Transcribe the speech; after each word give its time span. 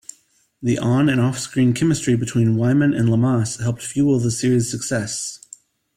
The 0.63 0.79
on- 0.79 1.09
and 1.09 1.21
off-screen 1.21 1.75
chemistry 1.75 2.15
between 2.17 2.55
Wyman 2.55 2.91
and 2.95 3.07
Lamas 3.07 3.57
helped 3.57 3.83
fuel 3.83 4.17
the 4.19 4.31
series' 4.31 4.67
success. 4.71 5.39